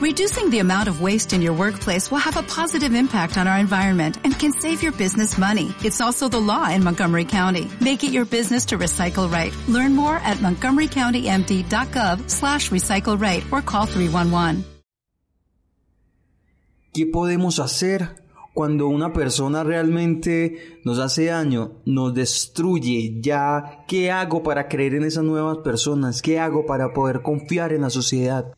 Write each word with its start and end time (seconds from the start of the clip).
Reducing 0.00 0.48
the 0.48 0.60
amount 0.60 0.88
of 0.88 1.02
waste 1.02 1.34
in 1.34 1.42
your 1.42 1.52
workplace 1.52 2.10
will 2.10 2.24
have 2.24 2.38
a 2.38 2.42
positive 2.42 2.94
impact 2.94 3.36
on 3.36 3.46
our 3.46 3.58
environment 3.58 4.16
and 4.24 4.32
can 4.32 4.50
save 4.50 4.82
your 4.82 4.92
business 4.92 5.36
money. 5.36 5.74
It's 5.84 6.00
also 6.00 6.26
the 6.26 6.40
law 6.40 6.70
in 6.70 6.82
Montgomery 6.82 7.26
County. 7.26 7.68
Make 7.82 8.02
it 8.02 8.10
your 8.10 8.24
business 8.24 8.64
to 8.68 8.78
recycle 8.78 9.30
right. 9.30 9.52
Learn 9.68 9.94
more 9.94 10.16
at 10.24 10.38
montgomerycountymd.gov 10.38 12.30
slash 12.30 12.70
recycle 12.70 13.20
right 13.20 13.44
or 13.52 13.60
call 13.60 13.84
311. 13.84 14.64
¿Qué 16.94 17.04
podemos 17.04 17.58
hacer 17.58 18.16
cuando 18.54 18.88
una 18.88 19.12
persona 19.12 19.64
realmente 19.64 20.80
nos 20.82 20.98
hace 20.98 21.26
daño, 21.26 21.82
nos 21.84 22.14
destruye? 22.14 23.20
Ya, 23.20 23.84
¿qué 23.86 24.10
hago 24.10 24.42
para 24.42 24.66
creer 24.66 24.94
en 24.94 25.04
esas 25.04 25.24
nuevas 25.24 25.58
personas? 25.58 26.22
¿Qué 26.22 26.38
hago 26.40 26.64
para 26.64 26.94
poder 26.94 27.20
confiar 27.20 27.74
en 27.74 27.82
la 27.82 27.90
sociedad? 27.90 28.54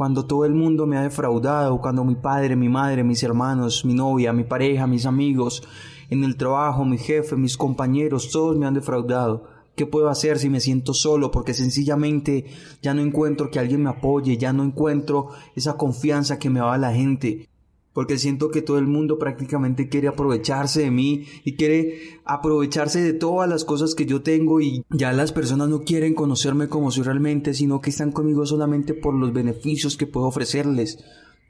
Cuando 0.00 0.24
todo 0.24 0.46
el 0.46 0.54
mundo 0.54 0.86
me 0.86 0.96
ha 0.96 1.02
defraudado, 1.02 1.78
cuando 1.78 2.04
mi 2.04 2.14
padre, 2.14 2.56
mi 2.56 2.70
madre, 2.70 3.04
mis 3.04 3.22
hermanos, 3.22 3.84
mi 3.84 3.92
novia, 3.92 4.32
mi 4.32 4.44
pareja, 4.44 4.86
mis 4.86 5.04
amigos, 5.04 5.62
en 6.08 6.24
el 6.24 6.38
trabajo, 6.38 6.86
mi 6.86 6.96
jefe, 6.96 7.36
mis 7.36 7.58
compañeros, 7.58 8.30
todos 8.30 8.56
me 8.56 8.64
han 8.64 8.72
defraudado. 8.72 9.44
¿Qué 9.76 9.84
puedo 9.84 10.08
hacer 10.08 10.38
si 10.38 10.48
me 10.48 10.60
siento 10.60 10.94
solo? 10.94 11.30
Porque 11.30 11.52
sencillamente 11.52 12.46
ya 12.80 12.94
no 12.94 13.02
encuentro 13.02 13.50
que 13.50 13.58
alguien 13.58 13.82
me 13.82 13.90
apoye, 13.90 14.38
ya 14.38 14.54
no 14.54 14.64
encuentro 14.64 15.32
esa 15.54 15.74
confianza 15.74 16.38
que 16.38 16.48
me 16.48 16.60
da 16.60 16.78
la 16.78 16.94
gente 16.94 17.46
porque 17.92 18.18
siento 18.18 18.50
que 18.50 18.62
todo 18.62 18.78
el 18.78 18.86
mundo 18.86 19.18
prácticamente 19.18 19.88
quiere 19.88 20.08
aprovecharse 20.08 20.82
de 20.82 20.90
mí 20.90 21.26
y 21.44 21.56
quiere 21.56 22.20
aprovecharse 22.24 23.00
de 23.00 23.12
todas 23.12 23.48
las 23.48 23.64
cosas 23.64 23.94
que 23.94 24.06
yo 24.06 24.22
tengo 24.22 24.60
y 24.60 24.84
ya 24.90 25.12
las 25.12 25.32
personas 25.32 25.68
no 25.68 25.82
quieren 25.82 26.14
conocerme 26.14 26.68
como 26.68 26.90
soy 26.90 27.02
realmente, 27.02 27.52
sino 27.52 27.80
que 27.80 27.90
están 27.90 28.12
conmigo 28.12 28.46
solamente 28.46 28.94
por 28.94 29.14
los 29.14 29.32
beneficios 29.32 29.96
que 29.96 30.06
puedo 30.06 30.26
ofrecerles. 30.26 30.98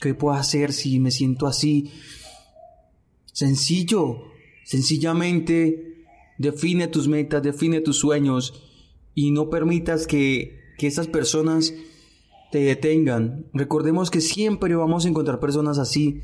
¿Qué 0.00 0.14
puedo 0.14 0.36
hacer 0.36 0.72
si 0.72 1.00
me 1.00 1.10
siento 1.10 1.46
así? 1.46 1.90
Sencillo, 3.32 4.24
sencillamente 4.64 6.04
define 6.38 6.88
tus 6.88 7.08
metas, 7.08 7.42
define 7.42 7.80
tus 7.80 7.96
sueños 7.96 8.62
y 9.14 9.30
no 9.30 9.48
permitas 9.48 10.06
que, 10.06 10.60
que 10.76 10.86
esas 10.86 11.06
personas 11.06 11.72
te 12.50 12.58
detengan. 12.58 13.46
Recordemos 13.52 14.10
que 14.10 14.20
siempre 14.20 14.74
vamos 14.76 15.04
a 15.04 15.08
encontrar 15.08 15.40
personas 15.40 15.78
así, 15.78 16.22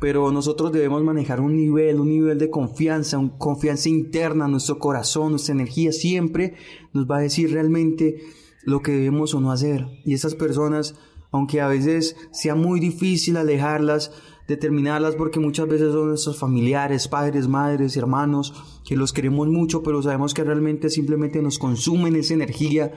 pero 0.00 0.32
nosotros 0.32 0.72
debemos 0.72 1.02
manejar 1.02 1.40
un 1.40 1.56
nivel, 1.56 2.00
un 2.00 2.08
nivel 2.08 2.38
de 2.38 2.50
confianza, 2.50 3.18
un 3.18 3.28
confianza 3.28 3.88
interna, 3.88 4.48
nuestro 4.48 4.78
corazón, 4.78 5.32
nuestra 5.32 5.54
energía 5.54 5.92
siempre 5.92 6.54
nos 6.92 7.06
va 7.06 7.18
a 7.18 7.22
decir 7.22 7.52
realmente 7.52 8.22
lo 8.64 8.80
que 8.80 8.92
debemos 8.92 9.34
o 9.34 9.40
no 9.40 9.52
hacer. 9.52 9.86
Y 10.04 10.14
esas 10.14 10.34
personas, 10.34 10.94
aunque 11.30 11.60
a 11.60 11.68
veces 11.68 12.16
sea 12.32 12.54
muy 12.54 12.80
difícil 12.80 13.36
alejarlas, 13.36 14.10
determinarlas 14.48 15.14
porque 15.14 15.38
muchas 15.38 15.68
veces 15.68 15.92
son 15.92 16.08
nuestros 16.08 16.38
familiares, 16.38 17.06
padres, 17.06 17.46
madres, 17.46 17.96
hermanos, 17.96 18.54
que 18.86 18.96
los 18.96 19.12
queremos 19.12 19.48
mucho, 19.48 19.82
pero 19.82 20.02
sabemos 20.02 20.34
que 20.34 20.44
realmente 20.44 20.90
simplemente 20.90 21.40
nos 21.42 21.58
consumen 21.58 22.16
esa 22.16 22.34
energía 22.34 22.92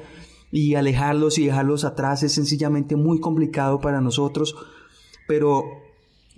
y 0.53 0.75
alejarlos 0.75 1.39
y 1.39 1.47
dejarlos 1.47 1.83
atrás 1.83 2.21
es 2.21 2.33
sencillamente 2.33 2.95
muy 2.95 3.19
complicado 3.19 3.81
para 3.81 4.01
nosotros, 4.01 4.55
pero 5.27 5.63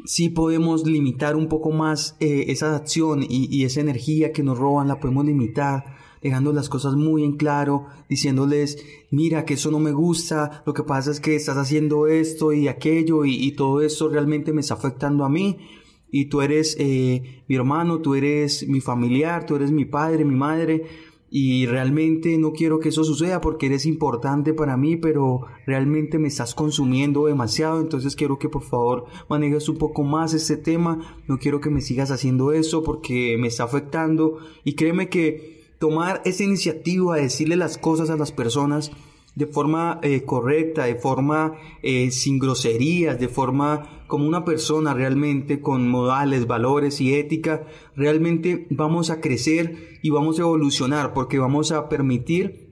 sí 0.06 0.30
podemos 0.30 0.88
limitar 0.88 1.36
un 1.36 1.50
poco 1.50 1.72
más 1.72 2.16
eh, 2.22 2.46
esa 2.48 2.78
acción 2.78 3.26
y, 3.28 3.66
esa 3.66 3.82
energía 3.82 4.32
que 4.32 4.42
nos 4.42 4.58
roban, 4.58 4.88
la 4.88 5.02
podemos 5.02 5.26
limitar 5.26 5.98
dejando 6.22 6.54
las 6.54 6.70
cosas 6.70 6.96
muy 6.96 7.26
en 7.26 7.36
claro, 7.36 7.88
diciéndoles, 8.08 8.78
mira 9.12 9.44
que 9.44 9.56
eso 9.56 9.70
no 9.70 9.80
me 9.80 9.92
gusta, 9.92 10.64
lo 10.66 10.74
que 10.74 10.84
pasa 10.84 11.12
es 11.12 11.20
que 11.20 11.36
estás 11.36 11.58
haciendo 11.58 12.08
esto 12.08 12.54
y 12.54 12.70
aquello 12.70 13.26
y, 13.26 13.52
todo 13.52 13.82
eso 13.82 14.08
realmente 14.08 14.54
me 14.54 14.62
está 14.62 14.76
afectando 14.76 15.26
a 15.26 15.30
mí 15.30 15.58
y 16.10 16.26
tú 16.30 16.42
eres 16.42 16.78
eh, 16.80 17.44
mi 17.50 17.56
hermano, 17.58 18.00
tú 18.00 18.16
eres 18.16 18.66
mi 18.66 18.80
familiar, 18.80 19.46
tú 19.46 19.58
eres 19.58 19.72
mi 19.72 19.84
padre, 19.84 20.24
mi 20.24 20.36
madre, 20.36 20.86
y 21.30 21.66
realmente 21.66 22.38
no 22.38 22.53
quiero 22.53 22.80
que 22.80 22.90
eso 22.90 23.03
suceda 23.03 23.41
porque 23.41 23.66
eres 23.66 23.86
importante 23.86 24.53
para 24.53 24.78
mí, 24.78 24.96
pero 24.96 25.41
realmente 25.66 26.19
me 26.19 26.28
estás 26.28 26.56
consumiendo 26.56 27.25
demasiado, 27.25 27.81
entonces 27.81 28.16
quiero 28.16 28.40
que 28.40 28.47
por 28.47 28.62
favor 28.62 29.06
manejes 29.28 29.68
un 29.68 29.78
poco 29.78 30.03
más 30.03 30.34
este 30.34 30.56
tema, 30.56 31.24
no 31.28 31.38
quiero 31.40 31.59
que 31.62 31.69
me 31.69 31.81
sigas 31.81 32.12
haciendo 32.12 32.52
eso 32.52 32.84
porque 32.84 33.38
me 33.40 33.47
está 33.47 33.63
afectando. 33.63 34.38
Y 34.63 34.74
créeme 34.74 35.09
que 35.09 35.56
tomar 35.80 36.22
esa 36.25 36.44
iniciativa 36.44 37.16
de 37.16 37.24
decirle 37.24 37.56
las 37.56 37.78
cosas 37.78 38.09
a 38.09 38.18
las 38.18 38.31
personas 38.31 38.92
de 39.35 39.46
forma 39.47 40.00
eh, 40.01 40.23
correcta, 40.23 40.85
de 40.85 40.96
forma 40.96 41.56
eh, 41.84 42.09
sin 42.12 42.40
groserías, 42.40 43.19
de 43.19 43.28
forma 43.28 44.03
como 44.07 44.28
una 44.28 44.46
persona 44.46 44.94
realmente 44.94 45.59
con 45.59 45.90
modales, 45.90 46.47
valores 46.47 47.01
y 47.01 47.13
ética, 47.13 47.68
realmente 47.95 48.68
vamos 48.69 49.09
a 49.09 49.19
crecer 49.19 50.00
y 50.01 50.09
vamos 50.09 50.40
a 50.40 50.44
evolucionar 50.44 51.13
porque 51.13 51.40
vamos 51.40 51.72
a 51.72 51.90
permitir 51.90 52.65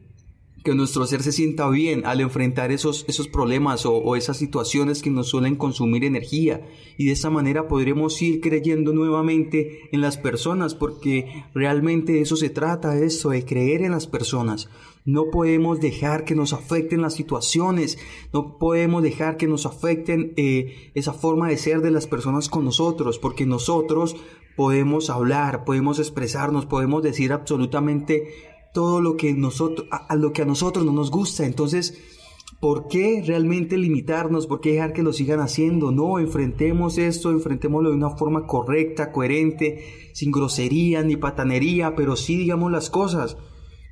que 0.63 0.73
nuestro 0.73 1.05
ser 1.05 1.21
se 1.21 1.33
sienta 1.33 1.69
bien 1.69 2.05
al 2.05 2.21
enfrentar 2.21 2.71
esos, 2.71 3.03
esos 3.09 3.27
problemas 3.27 3.85
o, 3.85 4.15
esas 4.15 4.37
situaciones 4.37 5.01
que 5.01 5.09
nos 5.09 5.27
suelen 5.27 5.57
consumir 5.57 6.05
energía. 6.05 6.65
Y 6.97 7.07
de 7.07 7.11
esa 7.11 7.29
manera 7.29 7.67
podremos 7.67 8.21
ir 8.21 8.39
creyendo 8.39 8.93
nuevamente 8.93 9.89
en 9.91 9.99
las 9.99 10.17
personas 10.17 10.73
porque 10.73 11.43
realmente 11.53 12.21
eso 12.21 12.37
se 12.37 12.49
trata, 12.49 12.97
eso, 12.97 13.31
de 13.31 13.43
creer 13.43 13.81
en 13.81 13.91
las 13.91 14.07
personas. 14.07 14.69
No 15.05 15.31
podemos 15.31 15.81
dejar 15.81 16.23
que 16.23 16.33
nos 16.33 16.53
afecten 16.53 17.01
las 17.01 17.15
situaciones, 17.15 17.97
no 18.31 18.57
podemos 18.57 19.03
dejar 19.03 19.35
que 19.35 19.47
nos 19.47 19.65
afecten 19.65 20.31
eh, 20.37 20.91
esa 20.93 21.11
forma 21.11 21.49
de 21.49 21.57
ser 21.57 21.81
de 21.81 21.91
las 21.91 22.07
personas 22.07 22.47
con 22.47 22.63
nosotros, 22.63 23.19
porque 23.19 23.45
nosotros 23.45 24.15
podemos 24.55 25.09
hablar, 25.09 25.65
podemos 25.65 25.99
expresarnos, 25.99 26.65
podemos 26.65 27.03
decir 27.03 27.33
absolutamente 27.33 28.52
todo 28.73 28.99
lo 28.99 29.15
que 29.15 29.33
nosotros, 29.33 29.87
a, 29.91 30.15
lo 30.15 30.33
que 30.33 30.41
a 30.41 30.45
nosotros 30.45 30.83
no 30.83 30.91
nos 30.91 31.11
gusta. 31.11 31.45
Entonces, 31.45 31.97
¿por 32.59 32.87
qué 32.87 33.23
realmente 33.25 33.77
limitarnos? 33.77 34.47
¿Por 34.47 34.59
qué 34.59 34.73
dejar 34.73 34.93
que 34.93 35.03
lo 35.03 35.13
sigan 35.13 35.39
haciendo? 35.39 35.91
No, 35.91 36.19
enfrentemos 36.19 36.97
esto, 36.97 37.31
enfrentémoslo 37.31 37.91
de 37.91 37.95
una 37.95 38.09
forma 38.09 38.45
correcta, 38.45 39.11
coherente, 39.11 40.11
sin 40.13 40.31
grosería 40.31 41.03
ni 41.03 41.15
patanería, 41.15 41.95
pero 41.95 42.15
sí 42.15 42.35
digamos 42.35 42.71
las 42.71 42.89
cosas. 42.89 43.37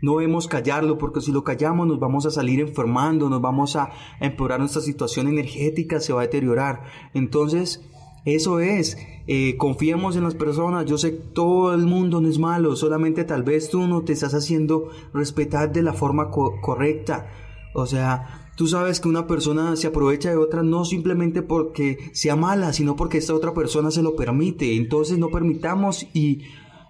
No 0.01 0.17
debemos 0.17 0.47
callarlo 0.47 0.97
porque 0.97 1.21
si 1.21 1.31
lo 1.31 1.43
callamos 1.43 1.87
nos 1.87 1.99
vamos 1.99 2.25
a 2.25 2.31
salir 2.31 2.59
enfermando, 2.59 3.29
nos 3.29 3.39
vamos 3.39 3.75
a 3.75 3.91
empeorar 4.19 4.59
nuestra 4.59 4.81
situación 4.81 5.27
energética, 5.27 5.99
se 5.99 6.11
va 6.11 6.21
a 6.21 6.23
deteriorar. 6.23 6.85
Entonces, 7.13 7.87
eso 8.25 8.59
es, 8.59 8.97
eh, 9.27 9.57
confiemos 9.57 10.15
en 10.15 10.23
las 10.23 10.35
personas, 10.35 10.85
yo 10.85 10.97
sé 10.97 11.11
todo 11.11 11.73
el 11.73 11.85
mundo 11.85 12.21
no 12.21 12.29
es 12.29 12.37
malo, 12.37 12.75
solamente 12.75 13.23
tal 13.23 13.43
vez 13.43 13.69
tú 13.69 13.87
no 13.87 14.03
te 14.03 14.13
estás 14.13 14.33
haciendo 14.33 14.89
respetar 15.13 15.71
de 15.71 15.81
la 15.81 15.93
forma 15.93 16.29
correcta. 16.29 17.27
O 17.73 17.85
sea, 17.85 18.51
tú 18.55 18.67
sabes 18.67 18.99
que 18.99 19.09
una 19.09 19.27
persona 19.27 19.75
se 19.75 19.87
aprovecha 19.87 20.29
de 20.29 20.37
otra 20.37 20.61
no 20.61 20.85
simplemente 20.85 21.41
porque 21.41 22.11
sea 22.13 22.35
mala, 22.35 22.73
sino 22.73 22.95
porque 22.95 23.17
esta 23.17 23.33
otra 23.33 23.53
persona 23.53 23.89
se 23.89 24.03
lo 24.03 24.15
permite. 24.15 24.75
Entonces 24.75 25.17
no 25.17 25.29
permitamos 25.29 26.05
y 26.13 26.41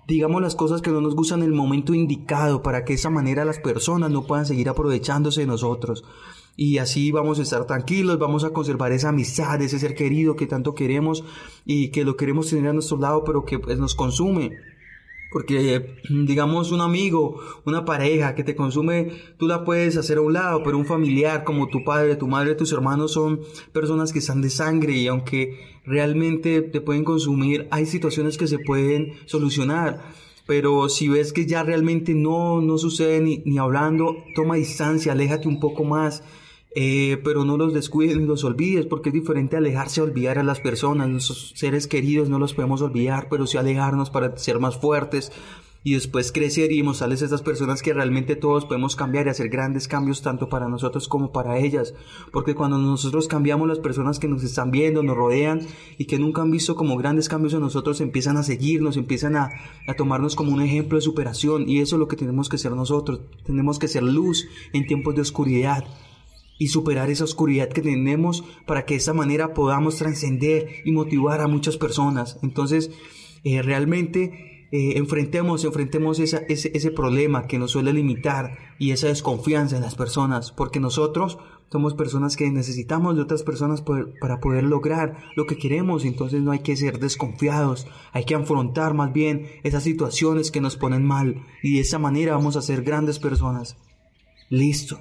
digamos 0.07 0.41
las 0.41 0.55
cosas 0.55 0.81
que 0.81 0.91
no 0.91 0.99
nos 0.99 1.15
gustan 1.15 1.39
en 1.39 1.45
el 1.45 1.53
momento 1.53 1.93
indicado 1.93 2.61
para 2.61 2.83
que 2.83 2.93
de 2.93 2.97
esa 2.97 3.09
manera 3.09 3.45
las 3.45 3.59
personas 3.59 4.11
no 4.11 4.25
puedan 4.25 4.45
seguir 4.45 4.67
aprovechándose 4.67 5.41
de 5.41 5.47
nosotros. 5.47 6.03
Y 6.55 6.77
así 6.77 7.11
vamos 7.11 7.39
a 7.39 7.43
estar 7.43 7.65
tranquilos, 7.65 8.19
vamos 8.19 8.43
a 8.43 8.51
conservar 8.51 8.91
esa 8.91 9.09
amistad, 9.09 9.61
ese 9.61 9.79
ser 9.79 9.95
querido 9.95 10.35
que 10.35 10.47
tanto 10.47 10.75
queremos 10.75 11.23
y 11.65 11.89
que 11.89 12.03
lo 12.03 12.17
queremos 12.17 12.49
tener 12.49 12.69
a 12.69 12.73
nuestro 12.73 12.97
lado, 12.97 13.23
pero 13.23 13.45
que 13.45 13.57
pues 13.59 13.77
nos 13.79 13.95
consume. 13.95 14.51
Porque, 15.31 15.95
digamos, 16.09 16.73
un 16.73 16.81
amigo, 16.81 17.39
una 17.65 17.85
pareja 17.85 18.35
que 18.35 18.43
te 18.43 18.53
consume, 18.53 19.13
tú 19.37 19.47
la 19.47 19.63
puedes 19.63 19.95
hacer 19.95 20.17
a 20.17 20.21
un 20.21 20.33
lado, 20.33 20.61
pero 20.61 20.77
un 20.77 20.85
familiar 20.85 21.45
como 21.45 21.69
tu 21.69 21.85
padre, 21.85 22.17
tu 22.17 22.27
madre, 22.27 22.53
tus 22.53 22.73
hermanos 22.73 23.13
son 23.13 23.39
personas 23.71 24.11
que 24.11 24.19
están 24.19 24.41
de 24.41 24.49
sangre 24.49 24.91
y 24.91 25.07
aunque 25.07 25.57
realmente 25.85 26.61
te 26.61 26.81
pueden 26.81 27.05
consumir, 27.05 27.69
hay 27.71 27.85
situaciones 27.85 28.37
que 28.37 28.47
se 28.47 28.59
pueden 28.59 29.13
solucionar. 29.25 30.01
Pero 30.47 30.89
si 30.89 31.07
ves 31.07 31.33
que 31.33 31.45
ya 31.45 31.63
realmente 31.63 32.13
no, 32.13 32.61
no 32.61 32.77
sucede 32.77 33.21
ni, 33.21 33.41
ni 33.45 33.57
hablando, 33.57 34.17
toma 34.35 34.55
distancia, 34.55 35.11
aléjate 35.11 35.47
un 35.47 35.59
poco 35.59 35.83
más 35.83 36.23
eh, 36.73 37.19
pero 37.25 37.43
no 37.43 37.57
los 37.57 37.73
descuides 37.73 38.15
ni 38.17 38.25
los 38.25 38.45
olvides, 38.45 38.85
porque 38.85 39.09
es 39.09 39.13
diferente 39.13 39.57
alejarse 39.57 39.99
a 39.99 40.05
olvidar 40.05 40.39
a 40.39 40.43
las 40.43 40.61
personas, 40.61 41.09
nuestros 41.09 41.53
seres 41.55 41.85
queridos 41.85 42.29
no 42.29 42.39
los 42.39 42.53
podemos 42.53 42.81
olvidar, 42.81 43.27
pero 43.29 43.45
sí 43.45 43.57
alejarnos 43.57 44.09
para 44.09 44.37
ser 44.37 44.59
más 44.59 44.77
fuertes 44.77 45.33
y 45.83 45.93
después 45.93 46.31
crecer 46.31 46.71
y 46.71 46.83
mostrarles 46.83 47.21
a 47.21 47.25
esas 47.25 47.41
personas 47.41 47.81
que 47.81 47.93
realmente 47.93 48.35
todos 48.35 48.65
podemos 48.65 48.95
cambiar 48.95 49.27
y 49.27 49.29
hacer 49.31 49.49
grandes 49.49 49.87
cambios 49.87 50.21
tanto 50.21 50.49
para 50.49 50.67
nosotros 50.67 51.07
como 51.07 51.31
para 51.31 51.57
ellas, 51.57 51.93
porque 52.31 52.55
cuando 52.55 52.77
nosotros 52.77 53.27
cambiamos 53.27 53.67
las 53.67 53.79
personas 53.79 54.19
que 54.19 54.27
nos 54.27 54.43
están 54.43 54.71
viendo, 54.71 55.03
nos 55.03 55.17
rodean 55.17 55.61
y 55.97 56.05
que 56.05 56.19
nunca 56.19 56.41
han 56.41 56.51
visto 56.51 56.75
como 56.75 56.97
grandes 56.97 57.29
cambios 57.29 57.53
en 57.53 57.61
nosotros 57.61 58.01
empiezan 58.01 58.37
a 58.37 58.43
seguirnos, 58.43 58.97
empiezan 58.97 59.35
a, 59.35 59.49
a 59.87 59.93
tomarnos 59.93 60.35
como 60.35 60.51
un 60.51 60.61
ejemplo 60.61 60.97
de 60.97 61.01
superación. 61.01 61.67
Y 61.67 61.79
eso 61.79 61.95
es 61.95 61.99
lo 61.99 62.07
que 62.07 62.15
tenemos 62.15 62.49
que 62.49 62.57
ser 62.57 62.71
nosotros, 62.73 63.21
tenemos 63.45 63.79
que 63.79 63.87
ser 63.87 64.03
luz 64.03 64.47
en 64.73 64.85
tiempos 64.85 65.15
de 65.15 65.21
oscuridad 65.21 65.85
y 66.59 66.67
superar 66.67 67.09
esa 67.09 67.23
oscuridad 67.23 67.69
que 67.69 67.81
tenemos 67.81 68.43
para 68.67 68.85
que 68.85 68.93
de 68.93 68.99
esa 68.99 69.13
manera 69.13 69.53
podamos 69.53 69.97
trascender 69.97 70.67
y 70.85 70.91
motivar 70.91 71.41
a 71.41 71.47
muchas 71.47 71.77
personas. 71.77 72.37
Entonces, 72.43 72.91
eh, 73.43 73.61
realmente 73.63 74.50
eh, 74.71 74.93
enfrentemos, 74.95 75.65
enfrentemos 75.65 76.19
ese, 76.19 76.45
ese 76.47 76.91
problema 76.91 77.47
que 77.47 77.59
nos 77.59 77.71
suele 77.71 77.91
limitar 77.93 78.57
y 78.79 78.91
esa 78.91 79.07
desconfianza 79.07 79.75
en 79.75 79.81
las 79.81 79.95
personas, 79.95 80.51
porque 80.51 80.79
nosotros 80.79 81.37
somos 81.71 81.93
personas 81.93 82.35
que 82.35 82.51
necesitamos 82.51 83.15
de 83.15 83.21
otras 83.21 83.43
personas 83.43 83.81
para 83.81 84.39
poder 84.41 84.63
lograr 84.63 85.17
lo 85.37 85.45
que 85.45 85.57
queremos, 85.57 86.03
entonces 86.03 86.41
no 86.41 86.51
hay 86.51 86.59
que 86.59 86.75
ser 86.75 86.99
desconfiados, 86.99 87.87
hay 88.11 88.25
que 88.25 88.35
afrontar 88.35 88.93
más 88.93 89.13
bien 89.13 89.47
esas 89.63 89.83
situaciones 89.83 90.51
que 90.51 90.59
nos 90.59 90.75
ponen 90.75 91.05
mal 91.05 91.43
y 91.63 91.75
de 91.75 91.81
esa 91.81 91.97
manera 91.97 92.35
vamos 92.35 92.57
a 92.57 92.61
ser 92.61 92.83
grandes 92.83 93.19
personas. 93.19 93.77
Listo, 94.49 94.99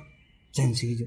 sencillo. 0.53 1.07